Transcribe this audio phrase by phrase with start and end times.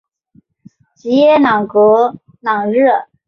[0.95, 3.07] 吉耶朗格朗热。